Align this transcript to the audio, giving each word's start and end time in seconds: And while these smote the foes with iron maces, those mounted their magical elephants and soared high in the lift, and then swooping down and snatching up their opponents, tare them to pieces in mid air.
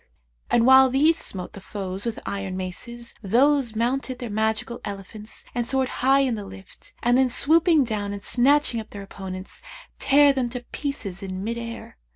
And 0.49 0.65
while 0.65 0.89
these 0.89 1.15
smote 1.15 1.53
the 1.53 1.61
foes 1.61 2.05
with 2.07 2.17
iron 2.25 2.57
maces, 2.57 3.13
those 3.21 3.75
mounted 3.75 4.17
their 4.17 4.31
magical 4.31 4.81
elephants 4.83 5.43
and 5.53 5.67
soared 5.67 5.89
high 6.01 6.21
in 6.21 6.33
the 6.33 6.43
lift, 6.43 6.91
and 7.03 7.19
then 7.19 7.29
swooping 7.29 7.83
down 7.83 8.11
and 8.11 8.23
snatching 8.23 8.79
up 8.79 8.89
their 8.89 9.03
opponents, 9.03 9.61
tare 9.99 10.33
them 10.33 10.49
to 10.49 10.65
pieces 10.71 11.21
in 11.21 11.43
mid 11.43 11.59
air. 11.59 11.97